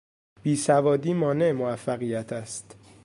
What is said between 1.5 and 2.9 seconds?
موفقیت است.